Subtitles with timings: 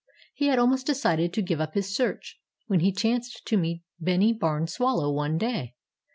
[0.33, 4.33] He had almost decided to give up his search, when he chanced to meet Bennie
[4.33, 5.75] Barn Swallow one day.